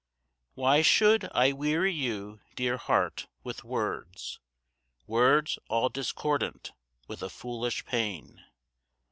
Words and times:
Why 0.55 0.81
should 0.81 1.29
I 1.31 1.51
weary 1.51 1.93
you, 1.93 2.39
dear 2.55 2.77
heart, 2.77 3.27
with 3.43 3.63
words, 3.63 4.39
Words 5.05 5.59
all 5.69 5.89
discordant 5.89 6.71
with 7.07 7.21
a 7.21 7.29
foolish 7.29 7.85
pain? 7.85 8.43